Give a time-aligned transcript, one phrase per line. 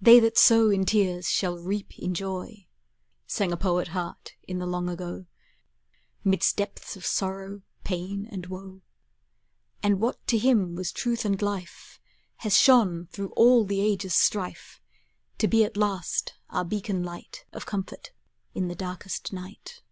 [0.00, 2.66] "They that sow in tears Shall reap in joy,"
[3.28, 5.26] Sang a poet heart in the long ago,
[6.24, 8.80] 'Midst depths of sorrow, pain, and woe;
[9.80, 12.00] And what to him was truth and life
[12.38, 14.82] Has shone through all the ages' strife,
[15.38, 18.10] To be at last our beacon light Of comfort
[18.56, 19.82] in the darkest night.